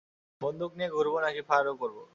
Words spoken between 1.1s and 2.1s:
নাকি ফায়ারও করব?